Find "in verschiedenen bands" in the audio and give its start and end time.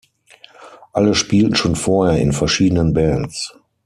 2.19-3.53